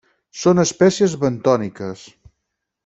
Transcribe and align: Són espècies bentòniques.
Són 0.43 0.61
espècies 0.63 1.15
bentòniques. 1.25 2.09